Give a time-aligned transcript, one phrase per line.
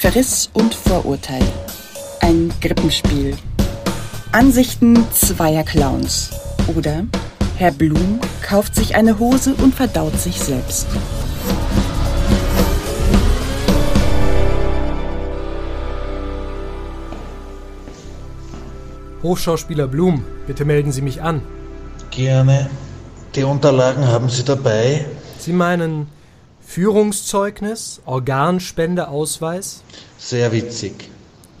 [0.00, 1.42] Verriss und Vorurteil.
[2.22, 3.36] Ein Grippenspiel.
[4.32, 6.30] Ansichten zweier Clowns.
[6.74, 7.04] Oder
[7.58, 10.86] Herr Blum kauft sich eine Hose und verdaut sich selbst.
[19.22, 21.42] Hofschauspieler Blum, bitte melden Sie mich an.
[22.10, 22.70] Gerne.
[23.34, 25.04] Die Unterlagen haben Sie dabei?
[25.38, 26.06] Sie meinen
[26.70, 29.82] Führungszeugnis, Organspendeausweis?
[30.18, 31.10] Sehr witzig.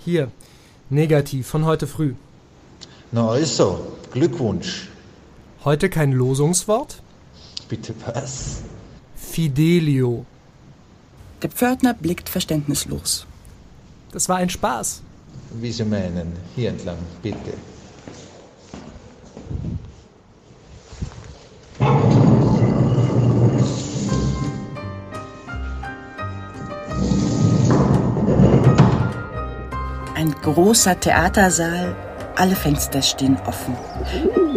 [0.04, 0.30] Hier,
[0.88, 2.14] negativ von heute früh.
[3.10, 4.88] Na also, Glückwunsch.
[5.64, 7.02] Heute kein Losungswort?
[7.68, 8.62] Bitte was?
[9.16, 10.26] Fidelio.
[11.42, 13.26] Der Pförtner blickt verständnislos.
[14.12, 15.02] Das war ein Spaß.
[15.60, 16.34] Wie Sie meinen.
[16.54, 17.54] Hier entlang, bitte.
[30.54, 31.94] Großer Theatersaal,
[32.36, 33.76] alle Fenster stehen offen.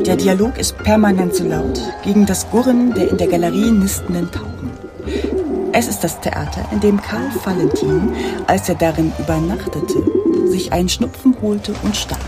[0.06, 4.72] Der Dialog ist permanent so laut gegen das Gurren der in der Galerie nistenden Tauben.
[5.74, 8.14] Es ist das Theater, in dem Karl Valentin,
[8.48, 10.04] als er darin übernachtete,
[10.48, 12.20] sich einen Schnupfen holte und starb.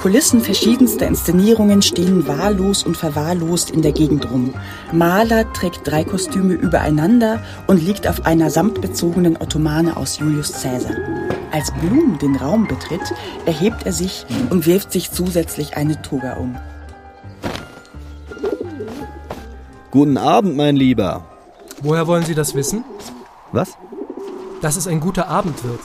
[0.00, 4.52] Kulissen verschiedenster Inszenierungen stehen wahllos und verwahrlost in der Gegend rum.
[4.90, 10.96] Maler trägt drei Kostüme übereinander und liegt auf einer samtbezogenen Ottomane aus Julius Caesar.
[11.52, 13.14] Als Blum den Raum betritt,
[13.44, 16.56] erhebt er sich und wirft sich zusätzlich eine Toga um.
[19.90, 21.26] Guten Abend, mein Lieber.
[21.82, 22.84] Woher wollen Sie das wissen?
[23.52, 23.76] Was?
[24.62, 25.80] Dass es ein guter Abend wird.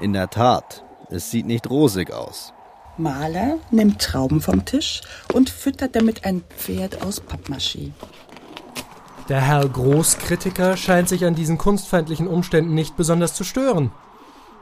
[0.00, 2.52] In der Tat, es sieht nicht rosig aus.
[2.98, 7.92] Maler nimmt Trauben vom Tisch und füttert damit ein Pferd aus Pappmaché.
[9.28, 13.92] Der Herr Großkritiker scheint sich an diesen kunstfeindlichen Umständen nicht besonders zu stören.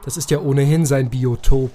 [0.03, 1.71] Das ist ja ohnehin sein Biotop.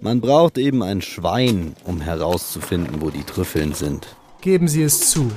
[0.00, 4.16] Man braucht eben ein Schwein, um herauszufinden, wo die Trüffeln sind.
[4.40, 5.30] Geben Sie es zu.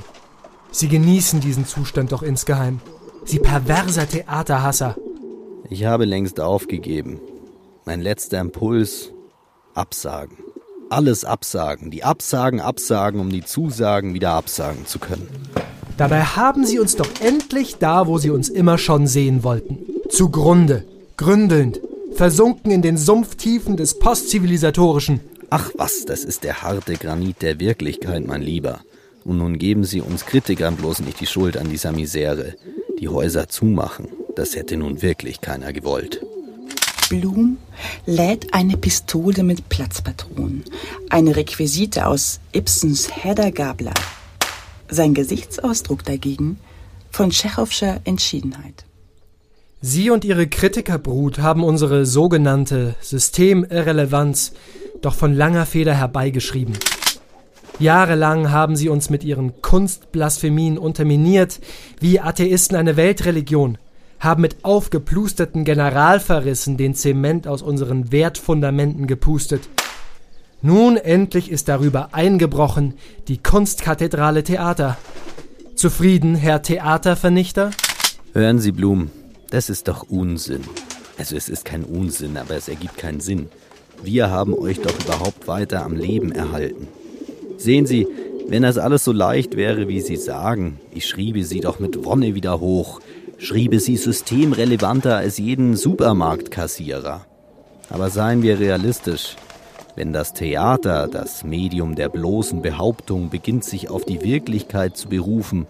[0.72, 2.82] Sie genießen diesen Zustand doch insgeheim.
[3.24, 4.96] Sie perverser Theaterhasser.
[5.70, 7.20] Ich habe längst aufgegeben.
[7.86, 9.12] Mein letzter Impuls
[9.74, 10.38] absagen.
[10.90, 11.92] Alles absagen.
[11.92, 15.28] Die Absagen absagen, um die Zusagen wieder absagen zu können.
[15.98, 19.80] Dabei haben Sie uns doch endlich da, wo Sie uns immer schon sehen wollten.
[20.10, 20.86] Zugrunde,
[21.18, 21.82] gründelnd,
[22.14, 25.20] versunken in den Sumpftiefen des Postzivilisatorischen.
[25.50, 28.82] Ach was, das ist der harte Granit der Wirklichkeit, mein Lieber.
[29.24, 32.56] Und nun geben Sie uns Kritikern bloß nicht die Schuld an dieser Misere.
[33.00, 36.22] Die Häuser zumachen, das hätte nun wirklich keiner gewollt.
[37.10, 37.58] Blum
[38.06, 40.66] lädt eine Pistole mit Platzpatronen,
[41.10, 43.94] eine Requisite aus Ibsens Hedda Gabler.
[44.90, 46.60] Sein Gesichtsausdruck dagegen
[47.12, 48.87] von Tschechowscher Entschiedenheit.
[49.82, 54.54] Sie und Ihre Kritikerbrut haben unsere sogenannte Systemirrelevanz
[55.02, 56.78] doch von langer Feder herbeigeschrieben.
[57.80, 61.60] Jahrelang haben sie uns mit ihren Kunstblasphemien unterminiert,
[62.00, 63.78] wie Atheisten eine Weltreligion,
[64.20, 69.70] haben mit aufgeplusterten Generalverrissen den Zement aus unseren Wertfundamenten gepustet.
[70.64, 72.96] Nun endlich ist darüber eingebrochen
[73.28, 74.98] die Kunstkathedrale Theater.
[75.76, 77.70] Zufrieden, Herr Theatervernichter?
[78.34, 79.12] Hören Sie, Blum,
[79.50, 80.64] das ist doch Unsinn.
[81.18, 83.50] Also es ist kein Unsinn, aber es ergibt keinen Sinn.
[84.04, 86.88] Wir haben euch doch überhaupt weiter am Leben erhalten.
[87.58, 88.08] Sehen Sie,
[88.48, 92.36] wenn das alles so leicht wäre, wie Sie sagen, ich schriebe Sie doch mit Wonne
[92.36, 93.02] wieder hoch,
[93.40, 97.26] schriebe Sie systemrelevanter als jeden Supermarktkassierer.
[97.90, 99.36] Aber seien wir realistisch.
[99.96, 105.66] Wenn das Theater, das Medium der bloßen Behauptung, beginnt sich auf die Wirklichkeit zu berufen,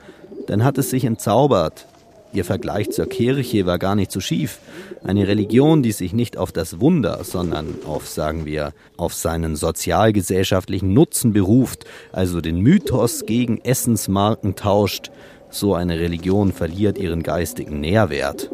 [0.48, 1.88] dann hat es sich entzaubert.
[2.34, 4.60] Ihr Vergleich zur Kirche war gar nicht so schief.
[5.04, 10.94] Eine Religion, die sich nicht auf das Wunder, sondern auf, sagen wir, auf seinen sozialgesellschaftlichen
[10.94, 15.10] Nutzen beruft, also den Mythos gegen Essensmarken tauscht,
[15.50, 18.52] so eine Religion verliert ihren geistigen Nährwert.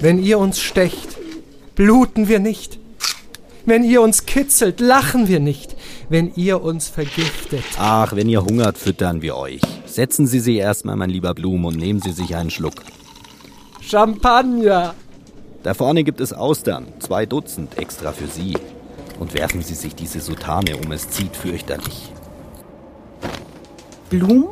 [0.00, 1.16] Wenn ihr uns stecht,
[1.76, 2.78] bluten wir nicht.
[3.66, 5.76] Wenn ihr uns kitzelt, lachen wir nicht.
[6.08, 7.64] Wenn ihr uns vergiftet.
[7.78, 9.60] Ach, wenn ihr hungert, füttern wir euch.
[9.86, 12.74] Setzen Sie sich erstmal, mein lieber Blum, und nehmen Sie sich einen Schluck.
[13.86, 14.94] Champagner!
[15.62, 18.54] Da vorne gibt es Austern, zwei Dutzend extra für Sie.
[19.18, 22.10] Und werfen Sie sich diese Soutane um, es zieht fürchterlich.
[24.10, 24.48] Blum,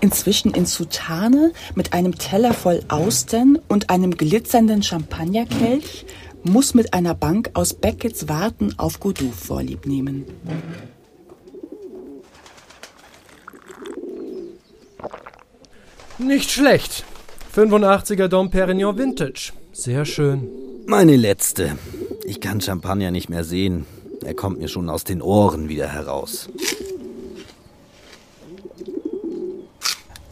[0.00, 6.06] inzwischen in Soutane, mit einem Teller voll Austern und einem glitzernden Champagnerkelch,
[6.44, 10.24] muss mit einer Bank aus Beckets Warten auf Godot vorlieb nehmen.
[16.18, 17.04] Nicht schlecht.
[17.56, 19.54] 85er Dom Perignon Vintage.
[19.72, 20.46] Sehr schön.
[20.84, 21.78] Meine letzte.
[22.26, 23.86] Ich kann Champagner nicht mehr sehen.
[24.22, 26.50] Er kommt mir schon aus den Ohren wieder heraus.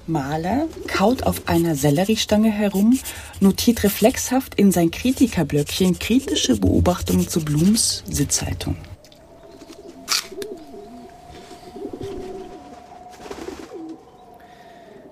[0.07, 2.99] Mahler kaut auf einer Selleriestange herum,
[3.41, 8.77] notiert reflexhaft in sein Kritikerblöckchen kritische Beobachtungen zu Blums Sitzhaltung.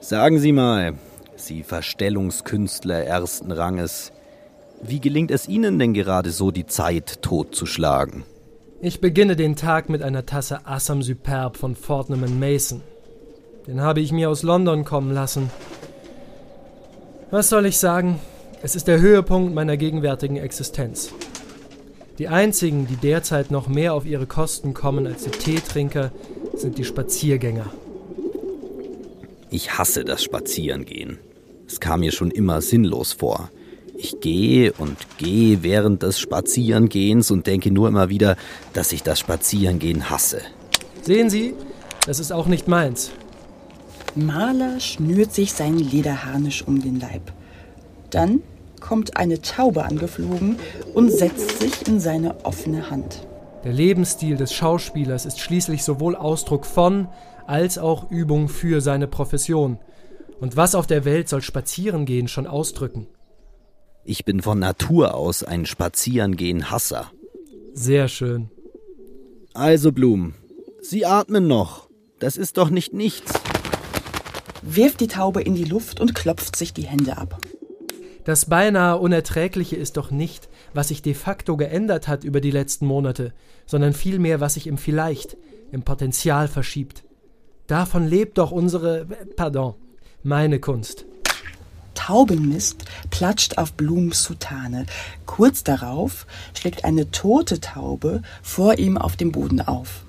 [0.01, 0.99] Sagen Sie mal,
[1.45, 4.13] Sie Verstellungskünstler ersten Ranges,
[4.81, 8.23] wie gelingt es Ihnen denn gerade so, die Zeit totzuschlagen?
[8.81, 12.81] Ich beginne den Tag mit einer Tasse Assam Superb von Fortnum Mason.
[13.67, 15.51] Den habe ich mir aus London kommen lassen.
[17.33, 18.21] Was soll ich sagen?
[18.63, 21.13] Es ist der Höhepunkt meiner gegenwärtigen Existenz.
[22.19, 26.13] Die einzigen, die derzeit noch mehr auf ihre Kosten kommen als die Teetrinker,
[26.55, 27.67] sind die Spaziergänger.
[29.51, 31.19] Ich hasse das Spazierengehen.
[31.73, 33.49] Es kam mir schon immer sinnlos vor.
[33.97, 38.37] Ich gehe und gehe während des Spazierengehens und denke nur immer wieder,
[38.75, 40.43] dass ich das Spazierengehen hasse.
[41.01, 41.55] Sehen Sie,
[42.07, 43.11] das ist auch nicht meins.
[44.15, 47.33] Maler schnürt sich sein Lederharnisch um den Leib.
[48.11, 48.43] Dann
[48.81, 50.57] kommt eine Taube angeflogen
[50.93, 53.27] und setzt sich in seine offene Hand.
[53.65, 57.09] Der Lebensstil des Schauspielers ist schließlich sowohl Ausdruck von
[57.47, 59.79] als auch Übung für seine Profession.
[60.43, 63.07] Und was auf der Welt soll Spazierengehen schon ausdrücken?
[64.05, 67.11] Ich bin von Natur aus ein Spazierengehen-Hasser.
[67.73, 68.51] Sehr schön.
[69.55, 70.35] Also, Blum,
[70.83, 71.89] Sie atmen noch.
[72.19, 73.33] Das ist doch nicht nichts
[74.63, 77.39] wirft die Taube in die Luft und klopft sich die Hände ab.
[78.25, 82.87] Das beinahe Unerträgliche ist doch nicht, was sich de facto geändert hat über die letzten
[82.87, 83.33] Monate,
[83.67, 85.37] sondern vielmehr, was sich im Vielleicht,
[85.73, 87.03] im Potenzial verschiebt.
[87.67, 89.07] Davon lebt doch unsere,
[89.37, 89.75] pardon,
[90.23, 91.07] meine Kunst.
[91.95, 94.87] Taubenmist platscht auf Blums Soutane.
[95.27, 100.05] Kurz darauf schlägt eine tote Taube vor ihm auf dem Boden auf.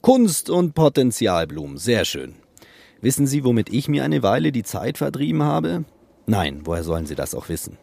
[0.00, 2.34] Kunst und Potenzialblumen, sehr schön.
[3.00, 5.84] Wissen Sie, womit ich mir eine Weile die Zeit vertrieben habe?
[6.26, 7.76] Nein, woher sollen Sie das auch wissen?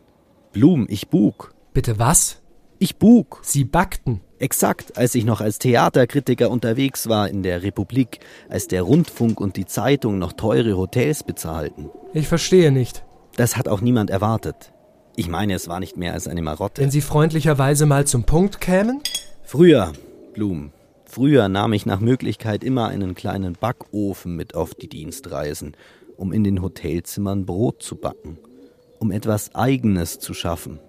[0.52, 1.54] Blum, ich bug.
[1.74, 2.42] Bitte was?
[2.80, 3.40] Ich bug.
[3.44, 4.22] Sie backten.
[4.42, 9.56] Exakt, als ich noch als Theaterkritiker unterwegs war in der Republik, als der Rundfunk und
[9.56, 11.92] die Zeitung noch teure Hotels bezahlten.
[12.14, 13.04] Ich verstehe nicht.
[13.36, 14.74] Das hat auch niemand erwartet.
[15.16, 16.82] Ich meine, es war nicht mehr als eine Marotte.
[16.82, 19.02] Wenn Sie freundlicherweise mal zum Punkt kämen?
[19.44, 19.94] Früher,
[20.34, 20.72] Blum,
[21.06, 25.76] Früher nahm ich nach Möglichkeit immer einen kleinen Backofen mit auf die Dienstreisen,
[26.16, 28.40] um in den Hotelzimmern Brot zu backen,
[28.98, 30.80] um etwas Eigenes zu schaffen,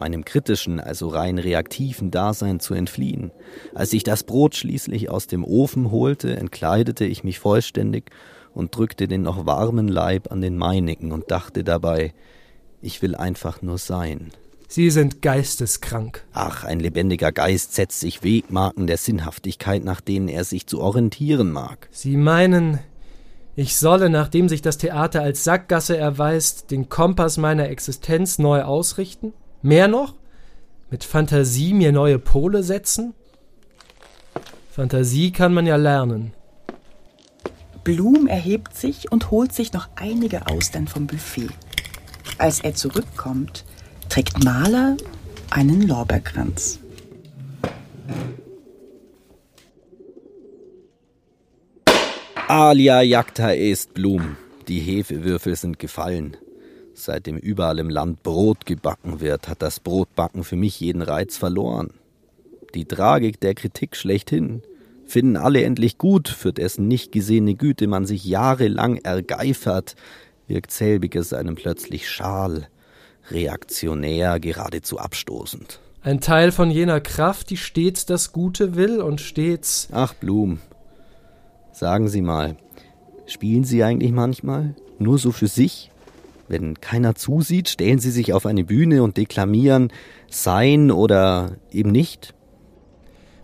[0.00, 3.30] meinem kritischen, also rein reaktiven Dasein zu entfliehen.
[3.74, 8.10] Als ich das Brot schließlich aus dem Ofen holte, entkleidete ich mich vollständig
[8.54, 12.12] und drückte den noch warmen Leib an den meinigen und dachte dabei,
[12.82, 14.32] ich will einfach nur sein.
[14.68, 16.24] Sie sind geisteskrank.
[16.32, 21.50] Ach, ein lebendiger Geist setzt sich Wegmarken der Sinnhaftigkeit, nach denen er sich zu orientieren
[21.50, 21.88] mag.
[21.90, 22.78] Sie meinen,
[23.56, 29.32] ich solle, nachdem sich das Theater als Sackgasse erweist, den Kompass meiner Existenz neu ausrichten?
[29.62, 30.14] Mehr noch?
[30.90, 33.14] Mit Fantasie mir neue Pole setzen?
[34.70, 36.32] Fantasie kann man ja lernen.
[37.84, 41.50] Blum erhebt sich und holt sich noch einige Austern vom Buffet.
[42.38, 43.64] Als er zurückkommt,
[44.08, 44.96] trägt Maler
[45.50, 46.80] einen Lorbeerkranz.
[52.48, 54.36] Alia jacta est Blum.
[54.68, 56.36] Die Hefewürfel sind gefallen.
[56.94, 61.90] Seitdem überall im Land Brot gebacken wird, hat das Brotbacken für mich jeden Reiz verloren.
[62.74, 64.62] Die Tragik der Kritik schlechthin
[65.06, 69.96] finden alle endlich gut, für dessen nicht gesehene Güte man sich jahrelang ergeifert,
[70.46, 72.68] wirkt selbiges einem plötzlich schal,
[73.30, 75.80] reaktionär, geradezu abstoßend.
[76.02, 79.88] Ein Teil von jener Kraft, die stets das Gute will und stets.
[79.92, 80.60] Ach, Blum.
[81.72, 82.56] Sagen Sie mal,
[83.26, 84.74] spielen Sie eigentlich manchmal?
[84.98, 85.89] Nur so für sich?
[86.50, 89.92] Wenn keiner zusieht, stellen Sie sich auf eine Bühne und deklamieren
[90.28, 92.34] sein oder eben nicht?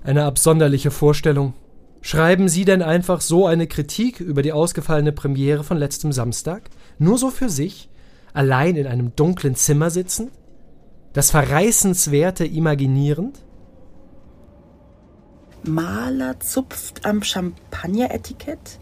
[0.04, 1.54] Eine absonderliche Vorstellung.
[2.02, 6.68] Schreiben Sie denn einfach so eine Kritik über die ausgefallene Premiere von letztem Samstag?
[6.98, 7.88] Nur so für sich?
[8.36, 10.30] allein in einem dunklen Zimmer sitzen?
[11.14, 13.40] Das Verreißenswerte imaginierend?
[15.62, 18.78] Maler zupft am Champagner-Etikett.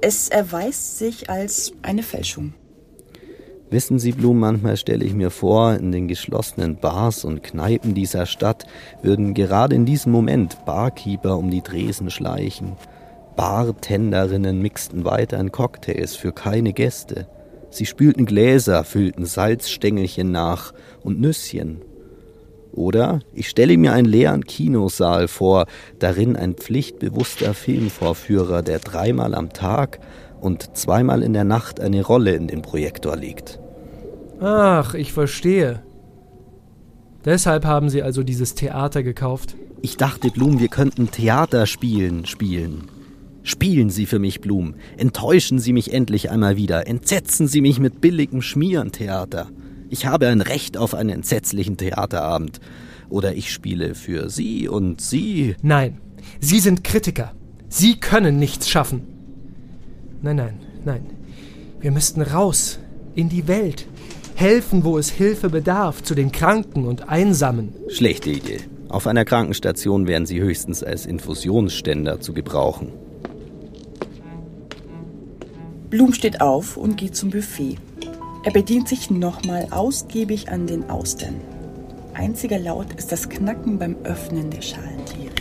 [0.00, 2.54] Es erweist sich als eine Fälschung.
[3.68, 8.24] Wissen Sie, Blum, manchmal stelle ich mir vor, in den geschlossenen Bars und Kneipen dieser
[8.24, 8.64] Stadt
[9.02, 12.76] würden gerade in diesem Moment Barkeeper um die Dresen schleichen.
[13.34, 17.26] Bartenderinnen mixten weiter in Cocktails für keine Gäste.
[17.70, 21.82] Sie spülten Gläser, füllten Salzstängelchen nach und Nüsschen.
[22.72, 25.66] Oder ich stelle mir einen leeren Kinosaal vor,
[25.98, 29.98] darin ein pflichtbewusster Filmvorführer, der dreimal am Tag
[30.46, 33.58] und zweimal in der Nacht eine Rolle in den Projektor legt.
[34.40, 35.82] Ach, ich verstehe.
[37.24, 39.56] Deshalb haben Sie also dieses Theater gekauft?
[39.82, 42.82] Ich dachte, Blum, wir könnten Theater spielen, spielen.
[43.42, 44.76] Spielen Sie für mich, Blum.
[44.96, 46.86] Enttäuschen Sie mich endlich einmal wieder.
[46.86, 49.48] Entsetzen Sie mich mit billigem Schmierentheater.
[49.88, 52.60] Ich habe ein Recht auf einen entsetzlichen Theaterabend.
[53.08, 55.56] Oder ich spiele für Sie und Sie.
[55.62, 56.00] Nein,
[56.38, 57.32] Sie sind Kritiker.
[57.68, 59.15] Sie können nichts schaffen.
[60.22, 61.06] Nein, nein, nein.
[61.80, 62.78] Wir müssten raus
[63.14, 63.86] in die Welt.
[64.34, 67.74] Helfen, wo es Hilfe bedarf, zu den Kranken und Einsamen.
[67.88, 68.60] Schlechte Idee.
[68.88, 72.92] Auf einer Krankenstation wären Sie höchstens als Infusionsständer zu gebrauchen.
[75.90, 77.76] Blum steht auf und geht zum Buffet.
[78.44, 81.40] Er bedient sich nochmal ausgiebig an den Austern.
[82.14, 85.34] Einziger Laut ist das Knacken beim Öffnen der Schalentiere.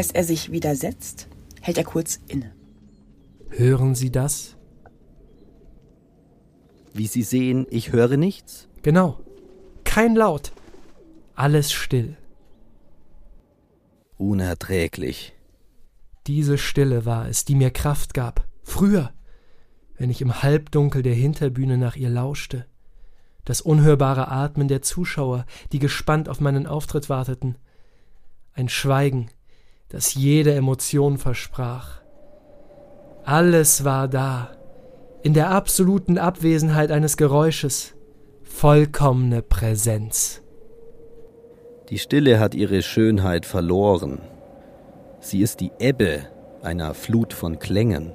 [0.00, 1.28] Als er sich wieder setzt,
[1.60, 2.54] hält er kurz inne.
[3.50, 4.56] Hören Sie das?
[6.94, 8.66] Wie Sie sehen, ich höre nichts.
[8.80, 9.20] Genau.
[9.84, 10.52] Kein Laut.
[11.34, 12.16] Alles still.
[14.16, 15.34] Unerträglich.
[16.26, 18.48] Diese Stille war es, die mir Kraft gab.
[18.62, 19.12] Früher,
[19.98, 22.64] wenn ich im Halbdunkel der Hinterbühne nach ihr lauschte.
[23.44, 27.56] Das unhörbare Atmen der Zuschauer, die gespannt auf meinen Auftritt warteten.
[28.54, 29.30] Ein Schweigen,
[29.90, 32.00] das jede Emotion versprach.
[33.24, 34.52] Alles war da,
[35.22, 37.94] in der absoluten Abwesenheit eines Geräusches,
[38.42, 40.42] vollkommene Präsenz.
[41.90, 44.20] Die Stille hat ihre Schönheit verloren.
[45.20, 46.20] Sie ist die Ebbe
[46.62, 48.12] einer Flut von Klängen.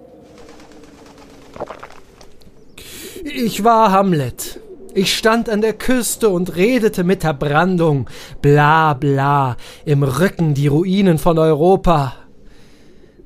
[3.24, 4.62] Ich war Hamlet.
[4.96, 8.10] Ich stand an der Küste und redete mit der Brandung.
[8.42, 9.58] Bla bla.
[9.84, 12.14] Im Rücken die Ruinen von Europa.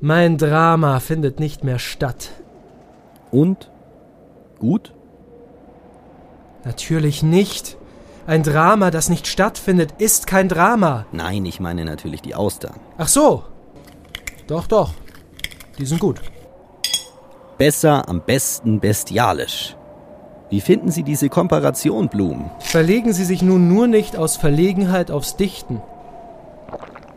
[0.00, 2.30] Mein Drama findet nicht mehr statt.
[3.30, 3.70] Und?
[4.58, 4.92] Gut?
[6.64, 7.76] Natürlich nicht.
[8.26, 11.06] Ein Drama, das nicht stattfindet, ist kein Drama.
[11.12, 12.80] Nein, ich meine natürlich die Austern.
[12.98, 13.44] Ach so.
[14.48, 14.90] Doch, doch.
[15.78, 16.20] Die sind gut.
[17.58, 19.76] Besser, am besten bestialisch.
[20.50, 22.50] Wie finden Sie diese Komparation, Blum?
[22.58, 25.80] Verlegen Sie sich nun nur nicht aus Verlegenheit aufs Dichten.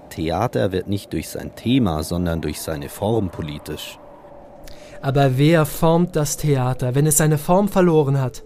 [0.09, 3.97] Theater wird nicht durch sein Thema, sondern durch seine Form politisch.
[5.01, 8.43] Aber wer formt das Theater, wenn es seine Form verloren hat?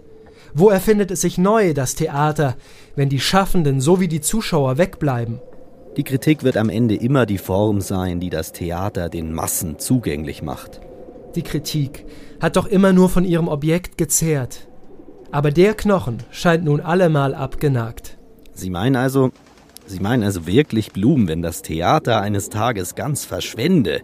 [0.54, 2.56] Wo erfindet es sich neu, das Theater,
[2.96, 5.40] wenn die Schaffenden sowie die Zuschauer wegbleiben?
[5.98, 10.42] Die Kritik wird am Ende immer die Form sein, die das Theater den Massen zugänglich
[10.42, 10.80] macht.
[11.34, 12.06] Die Kritik
[12.40, 14.67] hat doch immer nur von ihrem Objekt gezehrt.
[15.30, 18.16] Aber der Knochen scheint nun allemal abgenagt.
[18.54, 19.30] Sie meinen also,
[19.86, 24.00] Sie meinen also wirklich, Blum, wenn das Theater eines Tages ganz verschwände,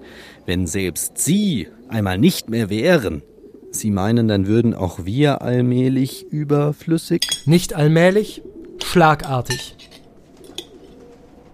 [0.47, 3.23] wenn selbst Sie einmal nicht mehr wären,
[3.71, 7.23] Sie meinen, dann würden auch wir allmählich überflüssig?
[7.45, 8.43] Nicht allmählich,
[8.83, 9.77] schlagartig.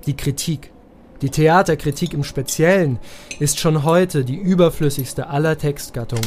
[0.07, 0.71] Die Kritik,
[1.23, 2.99] die Theaterkritik im Speziellen,
[3.39, 6.27] ist schon heute die überflüssigste aller Textgattungen.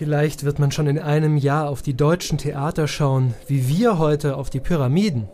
[0.00, 4.38] Vielleicht wird man schon in einem Jahr auf die deutschen Theater schauen, wie wir heute
[4.38, 5.28] auf die Pyramiden.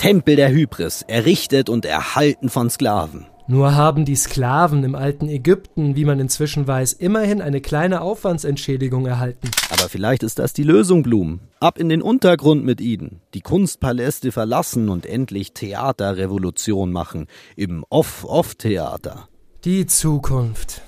[0.00, 3.26] Tempel der Hybris, errichtet und erhalten von Sklaven.
[3.46, 9.06] Nur haben die Sklaven im alten Ägypten, wie man inzwischen weiß, immerhin eine kleine Aufwandsentschädigung
[9.06, 9.52] erhalten.
[9.70, 11.38] Aber vielleicht ist das die Lösung, Blum.
[11.60, 13.20] Ab in den Untergrund mit ihnen.
[13.34, 17.28] Die Kunstpaläste verlassen und endlich Theaterrevolution machen.
[17.54, 19.28] Im Off-Off-Theater.
[19.62, 20.82] Die Zukunft.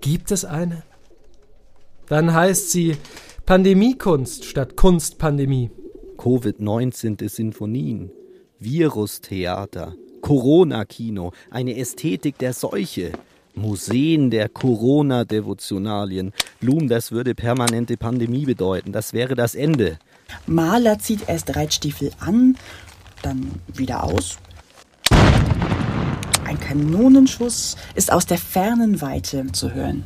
[0.00, 0.84] Gibt es eine?
[2.08, 2.96] Dann heißt sie
[3.46, 5.70] Pandemiekunst statt Kunstpandemie.
[6.16, 8.10] Covid-19 Sinfonien.
[8.58, 9.94] Virustheater.
[10.20, 13.12] Corona-Kino, eine Ästhetik der Seuche,
[13.54, 16.32] Museen der Corona-Devotionalien.
[16.60, 18.92] Blum, das würde permanente Pandemie bedeuten.
[18.92, 19.98] Das wäre das Ende.
[20.46, 22.56] Maler zieht erst Reitstiefel an,
[23.22, 24.38] dann wieder aus.
[26.44, 30.04] Ein Kanonenschuss ist aus der fernen Weite zu hören.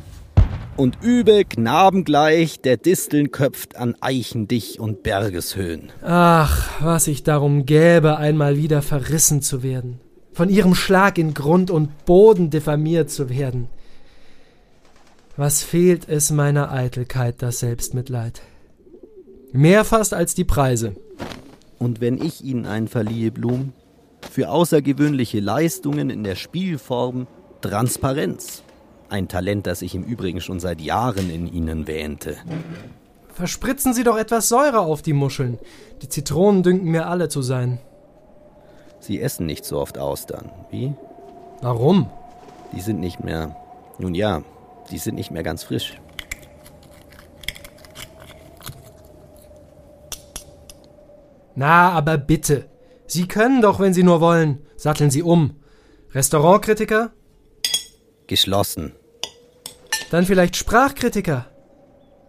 [0.75, 5.91] Und übe knabengleich der Disteln köpft an Eichendich und Bergeshöhen.
[6.01, 9.99] Ach, was ich darum gäbe, einmal wieder verrissen zu werden,
[10.31, 13.67] von ihrem Schlag in Grund und Boden diffamiert zu werden.
[15.37, 18.41] Was fehlt es meiner Eitelkeit, das Selbstmitleid?
[19.51, 20.95] Mehr fast als die Preise.
[21.77, 23.73] Und wenn ich Ihnen einen verliehe, Blum?
[24.31, 27.27] Für außergewöhnliche Leistungen in der Spielform
[27.61, 28.63] Transparenz.
[29.13, 32.35] Ein Talent, das ich im Übrigen schon seit Jahren in Ihnen wähnte.
[33.27, 35.59] Verspritzen Sie doch etwas Säure auf die Muscheln.
[36.01, 37.77] Die Zitronen dünken mir alle zu sein.
[38.99, 40.95] Sie essen nicht so oft Austern, wie?
[41.61, 42.09] Warum?
[42.75, 43.55] Die sind nicht mehr.
[43.99, 44.41] Nun ja,
[44.89, 46.01] die sind nicht mehr ganz frisch.
[51.53, 52.65] Na, aber bitte.
[53.05, 54.65] Sie können doch, wenn Sie nur wollen.
[54.75, 55.57] Satteln Sie um.
[56.13, 57.11] Restaurantkritiker?
[58.25, 58.93] Geschlossen.
[60.13, 61.47] Dann vielleicht Sprachkritiker?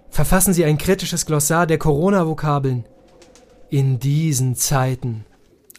[0.09, 2.87] Verfassen Sie ein kritisches Glossar der Corona-Vokabeln.
[3.69, 5.27] In diesen Zeiten.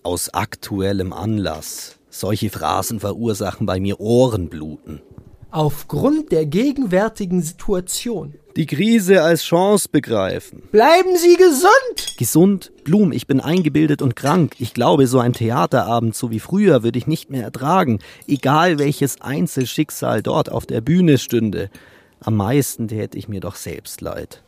[0.03, 1.97] Aus aktuellem Anlass.
[2.11, 5.01] Solche Phrasen verursachen bei mir Ohrenbluten.
[5.49, 8.35] Aufgrund der gegenwärtigen Situation.
[8.55, 10.61] Die Krise als Chance begreifen.
[10.71, 12.17] Bleiben Sie gesund!
[12.19, 12.71] Gesund?
[12.83, 14.57] Blum, ich bin eingebildet und krank.
[14.59, 17.97] Ich glaube, so ein Theaterabend, so wie früher, würde ich nicht mehr ertragen.
[18.27, 21.71] Egal welches Einzelschicksal dort auf der Bühne stünde.
[22.21, 24.41] Am meisten täte ich mir doch selbst leid.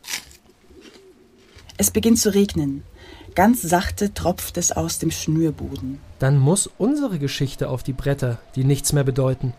[1.76, 2.82] Es beginnt zu regnen.
[3.34, 6.00] Ganz sachte tropft es aus dem Schnürboden.
[6.18, 9.54] Dann muss unsere Geschichte auf die Bretter, die nichts mehr bedeuten.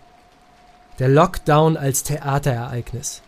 [1.00, 3.22] Der Lockdown als Theaterereignis.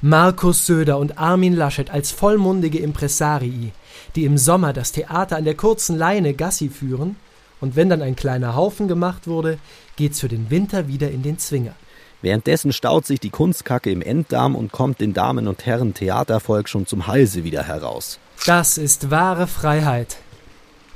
[0.00, 3.72] Markus Söder und Armin Laschet als vollmundige Impresarii,
[4.14, 7.16] die im Sommer das Theater an der kurzen Leine Gassi führen,
[7.60, 9.58] und wenn dann ein kleiner Haufen gemacht wurde,
[9.96, 11.74] geht's für den Winter wieder in den Zwinger.
[12.22, 16.86] Währenddessen staut sich die Kunstkacke im Enddarm und kommt den Damen und Herren Theatervolk schon
[16.86, 18.18] zum Halse wieder heraus.
[18.46, 20.18] Das ist wahre Freiheit.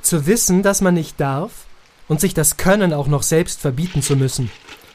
[0.01, 1.65] Zu wissen, dass man nicht darf
[2.07, 4.51] und sich das Können auch noch selbst verbieten zu müssen.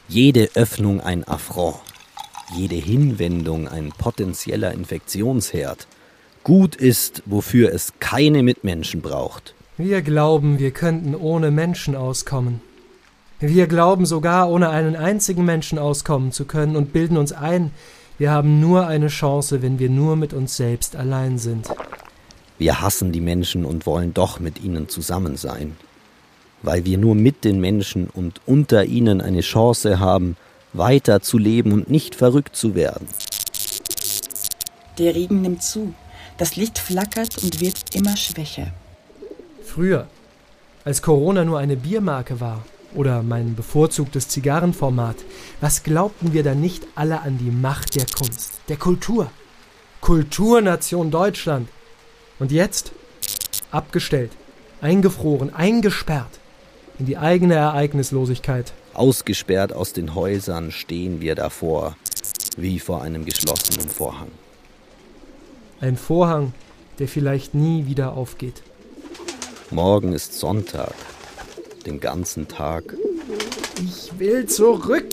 [0.07, 1.77] Jede Öffnung ein Affront,
[2.55, 5.87] jede Hinwendung ein potenzieller Infektionsherd.
[6.43, 9.53] Gut ist, wofür es keine Mitmenschen braucht.
[9.77, 12.61] Wir glauben, wir könnten ohne Menschen auskommen.
[13.41, 17.71] Wir glauben sogar, ohne einen einzigen Menschen auskommen zu können und bilden uns ein,
[18.17, 21.67] wir haben nur eine Chance, wenn wir nur mit uns selbst allein sind.
[22.59, 25.75] Wir hassen die Menschen und wollen doch mit ihnen zusammen sein
[26.63, 30.37] weil wir nur mit den Menschen und unter ihnen eine Chance haben,
[30.73, 33.07] weiter zu leben und nicht verrückt zu werden.
[34.97, 35.93] Der Regen nimmt zu,
[36.37, 38.67] das Licht flackert und wird immer schwächer.
[39.63, 40.07] Früher,
[40.83, 45.17] als Corona nur eine Biermarke war oder mein bevorzugtes Zigarrenformat,
[45.59, 49.31] was glaubten wir da nicht alle an die Macht der Kunst, der Kultur?
[50.01, 51.69] Kulturnation Deutschland.
[52.39, 52.91] Und jetzt?
[53.69, 54.31] Abgestellt,
[54.81, 56.39] eingefroren, eingesperrt
[56.99, 58.73] in die eigene Ereignislosigkeit.
[58.93, 61.95] Ausgesperrt aus den Häusern stehen wir davor,
[62.57, 64.27] wie vor einem geschlossenen Vorhang.
[65.79, 66.53] Ein Vorhang,
[66.99, 68.61] der vielleicht nie wieder aufgeht.
[69.71, 70.93] Morgen ist Sonntag,
[71.83, 72.95] den ganzen Tag.
[73.83, 75.07] Ich will zurück,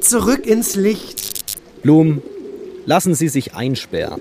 [0.00, 1.44] zurück ins Licht.
[1.82, 2.22] Blum,
[2.86, 4.20] lassen Sie sich einsperren.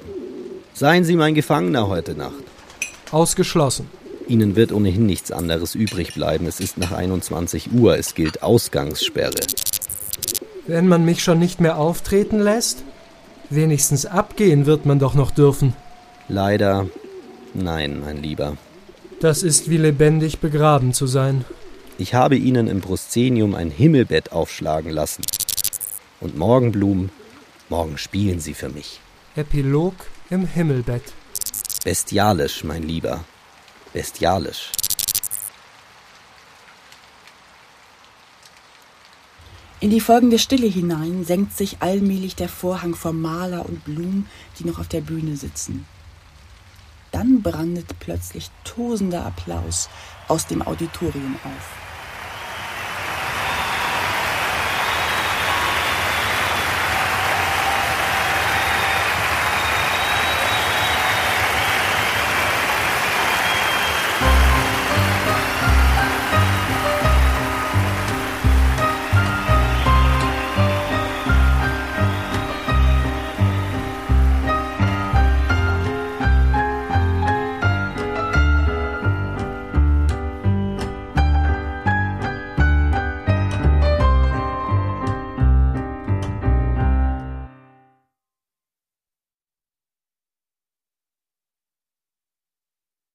[0.73, 2.43] Seien Sie mein Gefangener heute Nacht.
[3.11, 3.89] Ausgeschlossen.
[4.27, 6.45] Ihnen wird ohnehin nichts anderes übrig bleiben.
[6.45, 7.97] Es ist nach 21 Uhr.
[7.97, 9.39] Es gilt Ausgangssperre.
[10.67, 12.83] Wenn man mich schon nicht mehr auftreten lässt?
[13.49, 15.73] Wenigstens abgehen wird man doch noch dürfen.
[16.27, 16.87] Leider
[17.53, 18.57] nein, mein Lieber.
[19.19, 21.43] Das ist wie lebendig begraben zu sein.
[21.97, 25.23] Ich habe Ihnen im Proszenium ein Himmelbett aufschlagen lassen.
[26.19, 27.09] Und morgen, Blum,
[27.69, 29.01] morgen spielen Sie für mich.
[29.35, 29.95] Epilog
[30.29, 31.03] im Himmelbett.
[31.83, 33.25] Bestialisch, mein Lieber
[33.97, 34.71] bestialisch.
[39.79, 44.27] In die folgende Stille hinein senkt sich allmählich der Vorhang vom Maler und Blum,
[44.59, 45.87] die noch auf der Bühne sitzen.
[47.17, 49.89] Dann brandet plötzlich tosender Applaus
[50.27, 51.86] aus dem Auditorium auf.